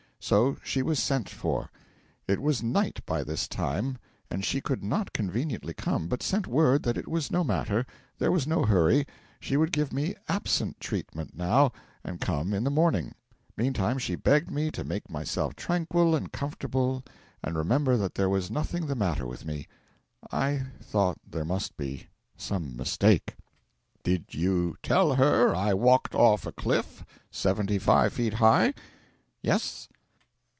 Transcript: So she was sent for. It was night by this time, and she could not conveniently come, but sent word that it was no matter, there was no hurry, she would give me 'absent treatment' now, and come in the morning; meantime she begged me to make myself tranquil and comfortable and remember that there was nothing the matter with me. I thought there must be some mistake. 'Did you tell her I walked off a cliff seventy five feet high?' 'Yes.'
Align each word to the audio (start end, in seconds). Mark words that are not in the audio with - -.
So 0.23 0.57
she 0.63 0.83
was 0.83 0.99
sent 1.01 1.27
for. 1.29 1.71
It 2.27 2.39
was 2.39 2.61
night 2.61 3.03
by 3.07 3.23
this 3.23 3.47
time, 3.47 3.97
and 4.29 4.45
she 4.45 4.61
could 4.61 4.83
not 4.83 5.13
conveniently 5.13 5.73
come, 5.73 6.07
but 6.07 6.21
sent 6.21 6.45
word 6.45 6.83
that 6.83 6.95
it 6.95 7.07
was 7.07 7.31
no 7.31 7.43
matter, 7.43 7.87
there 8.19 8.31
was 8.31 8.45
no 8.45 8.63
hurry, 8.63 9.07
she 9.39 9.57
would 9.57 9.71
give 9.71 9.91
me 9.91 10.13
'absent 10.29 10.79
treatment' 10.79 11.35
now, 11.35 11.71
and 12.03 12.21
come 12.21 12.53
in 12.53 12.63
the 12.63 12.69
morning; 12.69 13.15
meantime 13.57 13.97
she 13.97 14.13
begged 14.13 14.51
me 14.51 14.69
to 14.69 14.83
make 14.83 15.09
myself 15.09 15.55
tranquil 15.55 16.15
and 16.15 16.31
comfortable 16.31 17.03
and 17.43 17.57
remember 17.57 17.97
that 17.97 18.13
there 18.13 18.29
was 18.29 18.51
nothing 18.51 18.85
the 18.85 18.93
matter 18.95 19.25
with 19.25 19.43
me. 19.43 19.67
I 20.31 20.65
thought 20.79 21.17
there 21.27 21.45
must 21.45 21.75
be 21.77 22.09
some 22.37 22.77
mistake. 22.77 23.37
'Did 24.03 24.35
you 24.35 24.77
tell 24.83 25.15
her 25.15 25.55
I 25.55 25.73
walked 25.73 26.13
off 26.13 26.45
a 26.45 26.51
cliff 26.51 27.03
seventy 27.31 27.79
five 27.79 28.13
feet 28.13 28.35
high?' 28.35 28.75
'Yes.' 29.41 29.87